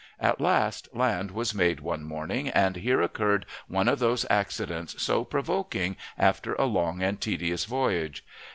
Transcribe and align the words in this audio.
At 0.19 0.41
last 0.41 0.89
land 0.95 1.29
was 1.29 1.53
made 1.53 1.79
one 1.79 2.01
morning, 2.03 2.49
and 2.49 2.75
here 2.77 3.03
occurred 3.03 3.45
one 3.67 3.87
of 3.87 3.99
those 3.99 4.25
accidents 4.31 4.99
so 4.99 5.23
provoking 5.23 5.95
after 6.17 6.55
a 6.55 6.65
long 6.65 7.03
and 7.03 7.21
tedious 7.21 7.65
voyage. 7.65 8.25